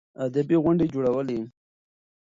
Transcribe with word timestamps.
ادبي 0.25 0.55
غونډې 0.63 0.85
يې 0.87 0.91
جوړولې. 0.93 1.39